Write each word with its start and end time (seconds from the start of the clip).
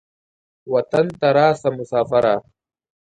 وطن 0.73 1.05
ته 1.19 1.27
راسه 1.37 1.69
مسافره. 1.77 2.35